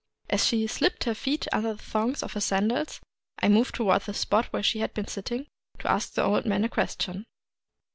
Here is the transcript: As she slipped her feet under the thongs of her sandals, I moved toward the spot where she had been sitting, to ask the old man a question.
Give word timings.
As 0.31 0.43
she 0.43 0.65
slipped 0.65 1.03
her 1.03 1.13
feet 1.13 1.45
under 1.53 1.75
the 1.75 1.83
thongs 1.83 2.23
of 2.23 2.33
her 2.33 2.39
sandals, 2.39 2.99
I 3.37 3.49
moved 3.49 3.75
toward 3.75 4.01
the 4.01 4.15
spot 4.15 4.47
where 4.47 4.63
she 4.63 4.79
had 4.79 4.95
been 4.95 5.05
sitting, 5.05 5.45
to 5.77 5.87
ask 5.91 6.13
the 6.15 6.23
old 6.23 6.43
man 6.47 6.63
a 6.63 6.69
question. 6.69 7.23